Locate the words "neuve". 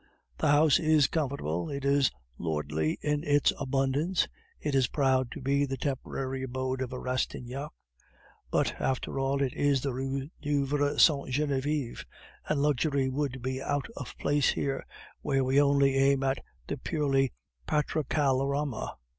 10.43-10.99